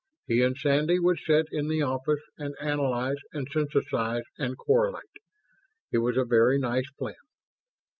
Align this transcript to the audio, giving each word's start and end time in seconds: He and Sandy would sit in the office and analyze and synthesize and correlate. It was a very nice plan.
He 0.25 0.41
and 0.41 0.57
Sandy 0.57 0.97
would 0.97 1.19
sit 1.19 1.45
in 1.51 1.67
the 1.67 1.83
office 1.83 2.23
and 2.35 2.55
analyze 2.59 3.17
and 3.33 3.47
synthesize 3.53 4.23
and 4.39 4.57
correlate. 4.57 5.03
It 5.91 5.99
was 5.99 6.17
a 6.17 6.25
very 6.25 6.57
nice 6.57 6.89
plan. 6.97 7.13